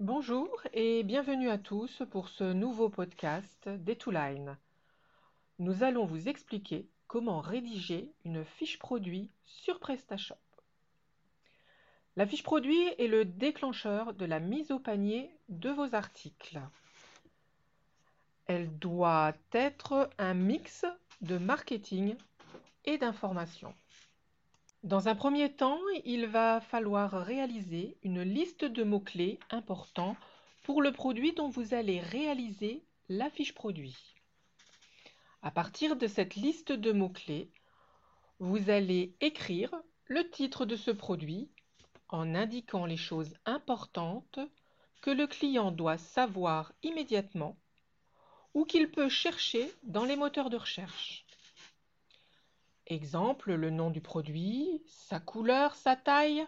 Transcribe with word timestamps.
Bonjour 0.00 0.48
et 0.74 1.02
bienvenue 1.02 1.50
à 1.50 1.58
tous 1.58 2.04
pour 2.12 2.28
ce 2.28 2.44
nouveau 2.44 2.88
podcast 2.88 3.68
d'Etoline. 3.68 4.56
Nous 5.58 5.82
allons 5.82 6.04
vous 6.04 6.28
expliquer 6.28 6.88
comment 7.08 7.40
rédiger 7.40 8.12
une 8.24 8.44
fiche 8.44 8.78
produit 8.78 9.32
sur 9.44 9.80
PrestaShop. 9.80 10.36
La 12.14 12.28
fiche 12.28 12.44
produit 12.44 12.80
est 12.98 13.08
le 13.08 13.24
déclencheur 13.24 14.14
de 14.14 14.24
la 14.24 14.38
mise 14.38 14.70
au 14.70 14.78
panier 14.78 15.32
de 15.48 15.70
vos 15.70 15.92
articles. 15.96 16.60
Elle 18.46 18.78
doit 18.78 19.32
être 19.50 20.10
un 20.18 20.34
mix 20.34 20.86
de 21.22 21.38
marketing 21.38 22.14
et 22.84 22.98
d'information. 22.98 23.74
Dans 24.84 25.08
un 25.08 25.16
premier 25.16 25.52
temps, 25.52 25.80
il 26.04 26.26
va 26.26 26.60
falloir 26.60 27.10
réaliser 27.10 27.96
une 28.04 28.22
liste 28.22 28.64
de 28.64 28.84
mots-clés 28.84 29.40
importants 29.50 30.16
pour 30.62 30.82
le 30.82 30.92
produit 30.92 31.32
dont 31.32 31.48
vous 31.48 31.74
allez 31.74 31.98
réaliser 31.98 32.84
la 33.08 33.28
fiche 33.28 33.54
produit. 33.54 33.96
À 35.42 35.50
partir 35.50 35.96
de 35.96 36.06
cette 36.06 36.36
liste 36.36 36.70
de 36.70 36.92
mots-clés, 36.92 37.50
vous 38.38 38.70
allez 38.70 39.16
écrire 39.20 39.74
le 40.06 40.30
titre 40.30 40.64
de 40.64 40.76
ce 40.76 40.92
produit 40.92 41.50
en 42.08 42.36
indiquant 42.36 42.86
les 42.86 42.96
choses 42.96 43.34
importantes 43.46 44.38
que 45.02 45.10
le 45.10 45.26
client 45.26 45.72
doit 45.72 45.98
savoir 45.98 46.72
immédiatement 46.84 47.56
ou 48.54 48.64
qu'il 48.64 48.92
peut 48.92 49.08
chercher 49.08 49.72
dans 49.82 50.04
les 50.04 50.16
moteurs 50.16 50.50
de 50.50 50.56
recherche. 50.56 51.26
Exemple, 52.90 53.52
le 53.52 53.68
nom 53.68 53.90
du 53.90 54.00
produit, 54.00 54.82
sa 54.86 55.20
couleur, 55.20 55.74
sa 55.74 55.94
taille. 55.94 56.46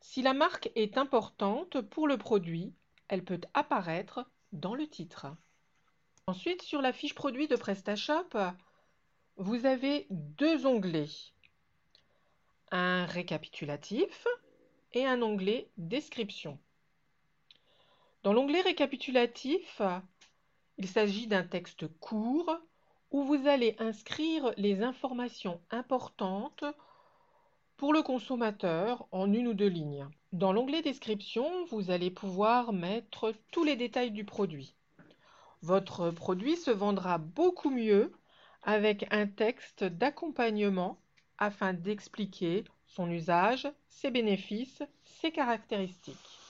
Si 0.00 0.20
la 0.20 0.34
marque 0.34 0.72
est 0.74 0.98
importante 0.98 1.80
pour 1.80 2.08
le 2.08 2.18
produit, 2.18 2.74
elle 3.06 3.24
peut 3.24 3.40
apparaître 3.54 4.28
dans 4.52 4.74
le 4.74 4.88
titre. 4.88 5.28
Ensuite, 6.26 6.62
sur 6.62 6.82
la 6.82 6.92
fiche 6.92 7.14
produit 7.14 7.46
de 7.46 7.54
PrestaShop, 7.54 8.30
vous 9.36 9.64
avez 9.64 10.08
deux 10.10 10.66
onglets. 10.66 11.32
Un 12.72 13.06
récapitulatif 13.06 14.26
et 14.92 15.06
un 15.06 15.22
onglet 15.22 15.70
description. 15.76 16.58
Dans 18.24 18.32
l'onglet 18.32 18.62
récapitulatif, 18.62 19.80
il 20.78 20.88
s'agit 20.88 21.28
d'un 21.28 21.44
texte 21.44 21.86
court 22.00 22.58
où 23.14 23.22
vous 23.22 23.46
allez 23.46 23.76
inscrire 23.78 24.52
les 24.56 24.82
informations 24.82 25.60
importantes 25.70 26.64
pour 27.76 27.92
le 27.92 28.02
consommateur 28.02 29.06
en 29.12 29.32
une 29.32 29.46
ou 29.46 29.54
deux 29.54 29.68
lignes. 29.68 30.08
Dans 30.32 30.52
l'onglet 30.52 30.82
Description, 30.82 31.48
vous 31.66 31.92
allez 31.92 32.10
pouvoir 32.10 32.72
mettre 32.72 33.32
tous 33.52 33.62
les 33.62 33.76
détails 33.76 34.10
du 34.10 34.24
produit. 34.24 34.74
Votre 35.62 36.10
produit 36.10 36.56
se 36.56 36.72
vendra 36.72 37.18
beaucoup 37.18 37.70
mieux 37.70 38.10
avec 38.64 39.06
un 39.12 39.28
texte 39.28 39.84
d'accompagnement 39.84 40.98
afin 41.38 41.72
d'expliquer 41.72 42.64
son 42.84 43.08
usage, 43.08 43.68
ses 43.86 44.10
bénéfices, 44.10 44.82
ses 45.04 45.30
caractéristiques. 45.30 46.40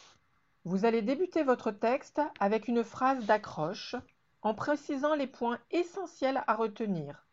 Vous 0.64 0.86
allez 0.86 1.02
débuter 1.02 1.42
votre 1.42 1.72
texte 1.72 2.22
avec 2.40 2.68
une 2.68 2.84
phrase 2.84 3.26
d'accroche 3.26 3.96
en 4.44 4.54
précisant 4.54 5.14
les 5.14 5.26
points 5.26 5.58
essentiels 5.70 6.44
à 6.46 6.54
retenir. 6.54 7.26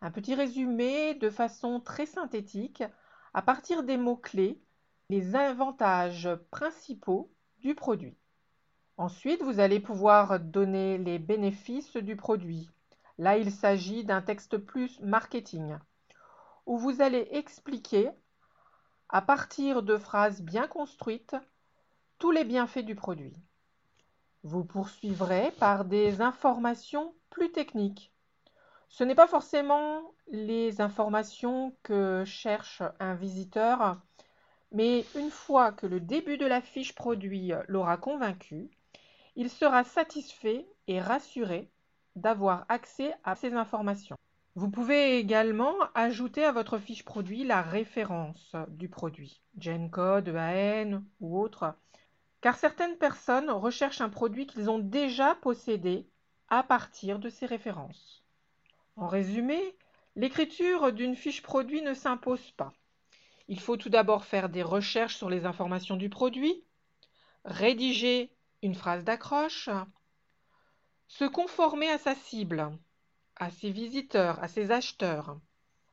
Un 0.00 0.10
petit 0.10 0.34
résumé 0.34 1.14
de 1.14 1.30
façon 1.30 1.78
très 1.78 2.06
synthétique 2.06 2.82
à 3.34 3.42
partir 3.42 3.84
des 3.84 3.98
mots-clés, 3.98 4.62
les 5.10 5.36
avantages 5.36 6.28
principaux 6.50 7.30
du 7.58 7.74
produit. 7.74 8.16
Ensuite, 8.96 9.42
vous 9.42 9.60
allez 9.60 9.78
pouvoir 9.78 10.40
donner 10.40 10.96
les 10.96 11.18
bénéfices 11.18 11.96
du 11.96 12.16
produit. 12.16 12.70
Là, 13.18 13.36
il 13.36 13.52
s'agit 13.52 14.04
d'un 14.04 14.22
texte 14.22 14.56
plus 14.56 14.98
marketing, 15.00 15.76
où 16.64 16.78
vous 16.78 17.02
allez 17.02 17.28
expliquer, 17.32 18.10
à 19.10 19.20
partir 19.20 19.82
de 19.82 19.98
phrases 19.98 20.40
bien 20.40 20.66
construites, 20.66 21.36
tous 22.18 22.30
les 22.30 22.44
bienfaits 22.44 22.84
du 22.84 22.94
produit. 22.94 23.34
Vous 24.44 24.62
poursuivrez 24.62 25.52
par 25.58 25.86
des 25.86 26.20
informations 26.20 27.14
plus 27.30 27.50
techniques. 27.50 28.12
Ce 28.90 29.02
n'est 29.02 29.14
pas 29.14 29.26
forcément 29.26 30.02
les 30.28 30.82
informations 30.82 31.74
que 31.82 32.24
cherche 32.26 32.82
un 33.00 33.14
visiteur, 33.14 33.96
mais 34.70 35.06
une 35.16 35.30
fois 35.30 35.72
que 35.72 35.86
le 35.86 35.98
début 35.98 36.36
de 36.36 36.44
la 36.44 36.60
fiche 36.60 36.94
produit 36.94 37.52
l'aura 37.68 37.96
convaincu, 37.96 38.68
il 39.34 39.48
sera 39.48 39.82
satisfait 39.82 40.66
et 40.88 41.00
rassuré 41.00 41.70
d'avoir 42.14 42.66
accès 42.68 43.14
à 43.24 43.36
ces 43.36 43.54
informations. 43.54 44.18
Vous 44.56 44.70
pouvez 44.70 45.16
également 45.16 45.74
ajouter 45.94 46.44
à 46.44 46.52
votre 46.52 46.78
fiche 46.78 47.04
produit 47.04 47.44
la 47.44 47.62
référence 47.62 48.54
du 48.68 48.90
produit, 48.90 49.40
GenCode, 49.58 50.28
EAN 50.28 51.02
ou 51.20 51.40
autre, 51.40 51.74
car 52.44 52.58
certaines 52.58 52.98
personnes 52.98 53.48
recherchent 53.48 54.02
un 54.02 54.10
produit 54.10 54.46
qu'ils 54.46 54.68
ont 54.68 54.78
déjà 54.78 55.34
possédé 55.34 56.06
à 56.48 56.62
partir 56.62 57.18
de 57.18 57.30
ces 57.30 57.46
références. 57.46 58.22
En 58.96 59.06
résumé, 59.06 59.58
l'écriture 60.14 60.92
d'une 60.92 61.16
fiche 61.16 61.40
produit 61.40 61.80
ne 61.80 61.94
s'impose 61.94 62.50
pas. 62.50 62.74
Il 63.48 63.60
faut 63.60 63.78
tout 63.78 63.88
d'abord 63.88 64.26
faire 64.26 64.50
des 64.50 64.62
recherches 64.62 65.16
sur 65.16 65.30
les 65.30 65.46
informations 65.46 65.96
du 65.96 66.10
produit, 66.10 66.62
rédiger 67.46 68.30
une 68.60 68.74
phrase 68.74 69.04
d'accroche, 69.04 69.70
se 71.08 71.24
conformer 71.24 71.88
à 71.88 71.96
sa 71.96 72.14
cible, 72.14 72.70
à 73.36 73.48
ses 73.48 73.70
visiteurs, 73.70 74.38
à 74.44 74.48
ses 74.48 74.70
acheteurs. 74.70 75.40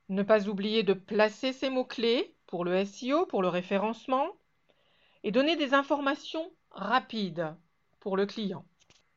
Ne 0.09 0.21
pas 0.21 0.49
oublier 0.49 0.83
de 0.83 0.91
placer 0.91 1.53
ses 1.53 1.69
mots-clés 1.69 2.35
pour 2.45 2.65
le 2.65 2.83
SEO, 2.83 3.25
pour 3.25 3.41
le 3.41 3.47
référencement, 3.47 4.27
et 5.23 5.31
donner 5.31 5.55
des 5.55 5.73
informations 5.73 6.51
rapides 6.71 7.53
pour 7.99 8.17
le 8.17 8.25
client. 8.25 8.65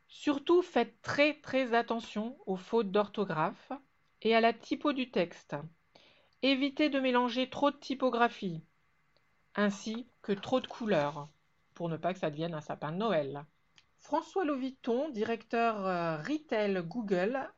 Surtout, 0.08 0.62
faites 0.62 1.00
très 1.02 1.34
très 1.34 1.74
attention 1.74 2.36
aux 2.46 2.56
fautes 2.56 2.90
d'orthographe 2.90 3.72
et 4.22 4.34
à 4.34 4.40
la 4.40 4.52
typo 4.52 4.92
du 4.92 5.10
texte. 5.10 5.56
Évitez 6.42 6.90
de 6.90 7.00
mélanger 7.00 7.48
trop 7.48 7.70
de 7.70 7.76
typographie, 7.76 8.62
ainsi 9.54 10.06
que 10.22 10.32
trop 10.32 10.60
de 10.60 10.66
couleurs, 10.66 11.28
pour 11.74 11.88
ne 11.88 11.96
pas 11.96 12.12
que 12.12 12.20
ça 12.20 12.30
devienne 12.30 12.54
un 12.54 12.60
sapin 12.60 12.92
de 12.92 12.98
Noël. 12.98 13.44
François 13.98 14.44
Loviton, 14.44 15.08
directeur 15.08 15.86
euh, 15.86 16.18
retail 16.18 16.82
Google, 16.84 17.50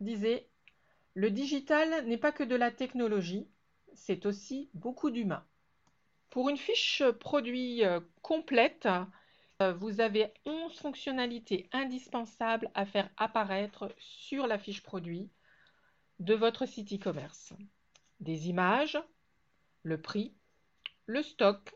disait 0.00 0.48
Le 1.14 1.30
digital 1.30 2.06
n'est 2.06 2.18
pas 2.18 2.32
que 2.32 2.44
de 2.44 2.56
la 2.56 2.70
technologie, 2.70 3.46
c'est 3.92 4.24
aussi 4.24 4.70
beaucoup 4.72 5.10
d'humains. 5.10 5.44
Pour 6.30 6.48
une 6.48 6.56
fiche 6.56 7.02
produit 7.18 7.84
euh, 7.84 7.98
complète, 8.22 8.88
euh, 9.60 9.72
vous 9.72 10.00
avez 10.00 10.32
11 10.46 10.72
fonctionnalités 10.78 11.68
indispensables 11.72 12.70
à 12.74 12.86
faire 12.86 13.10
apparaître 13.16 13.92
sur 13.98 14.46
la 14.46 14.56
fiche 14.56 14.82
produit 14.82 15.28
de 16.20 16.34
votre 16.34 16.66
site 16.66 16.92
e-commerce. 16.92 17.52
Des 18.20 18.48
images, 18.48 18.98
le 19.82 20.00
prix, 20.00 20.32
le 21.06 21.22
stock, 21.22 21.74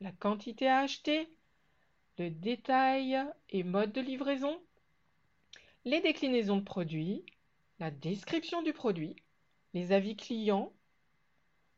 la 0.00 0.12
quantité 0.12 0.68
à 0.68 0.80
acheter, 0.80 1.28
le 2.18 2.28
détail 2.28 3.18
et 3.48 3.62
mode 3.62 3.92
de 3.92 4.02
livraison, 4.02 4.60
les 5.86 6.00
déclinaisons 6.00 6.58
de 6.58 6.64
produits, 6.64 7.24
la 7.78 7.90
description 7.90 8.60
du 8.62 8.74
produit, 8.74 9.16
les 9.72 9.92
avis 9.92 10.16
clients, 10.16 10.74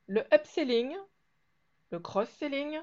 le 0.08 0.24
upselling, 0.34 0.96
le 1.92 2.00
cross-selling 2.00 2.80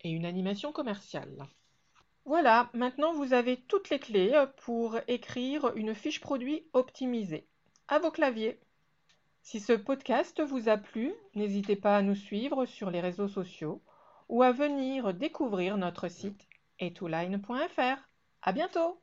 et 0.00 0.10
une 0.10 0.24
animation 0.24 0.72
commerciale. 0.72 1.46
Voilà, 2.24 2.70
maintenant 2.72 3.12
vous 3.12 3.34
avez 3.34 3.56
toutes 3.56 3.90
les 3.90 3.98
clés 3.98 4.44
pour 4.58 4.98
écrire 5.08 5.72
une 5.74 5.94
fiche 5.94 6.20
produit 6.20 6.64
optimisée. 6.72 7.46
À 7.88 7.98
vos 7.98 8.12
claviers. 8.12 8.60
Si 9.42 9.58
ce 9.58 9.72
podcast 9.72 10.40
vous 10.40 10.68
a 10.68 10.76
plu, 10.76 11.12
n'hésitez 11.34 11.74
pas 11.74 11.96
à 11.96 12.02
nous 12.02 12.14
suivre 12.14 12.64
sur 12.64 12.92
les 12.92 13.00
réseaux 13.00 13.28
sociaux 13.28 13.82
ou 14.28 14.44
à 14.44 14.52
venir 14.52 15.12
découvrir 15.12 15.76
notre 15.76 16.06
site 16.06 16.48
etouline.fr. 16.78 18.08
À 18.42 18.52
bientôt! 18.52 19.00